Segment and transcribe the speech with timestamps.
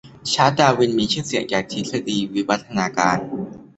[0.31, 3.17] ชาลส์ ดาร์วิน มีชื่อเสียงจากทฤษฎีวิวัฒนาการ